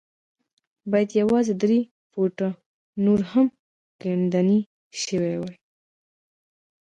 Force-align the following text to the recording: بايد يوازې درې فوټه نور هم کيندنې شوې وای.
بايد 0.91 1.09
يوازې 1.21 1.53
درې 1.63 1.79
فوټه 2.11 2.49
نور 3.05 3.19
هم 3.31 3.47
کيندنې 4.01 4.59
شوې 5.03 5.33
وای. 5.41 5.55